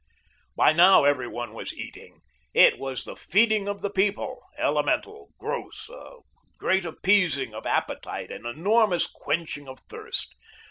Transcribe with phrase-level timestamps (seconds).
[0.55, 2.21] By now everyone was eating.
[2.55, 6.15] It was the feeding of the People, elemental, gross, a
[6.57, 10.33] great appeasing of appetite, an enormous quenching of thirst.